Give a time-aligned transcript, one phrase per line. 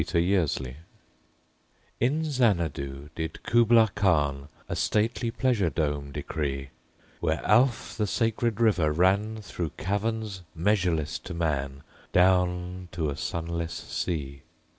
[0.01, 0.75] Y Z Kubla Khan
[1.99, 6.71] IN Xanadu did Kubla Khan A stately pleasure dome decree:
[7.19, 11.83] Where Alph, the sacred river, ran Through caverns measureless to man
[12.13, 14.41] Down to a sunless sea.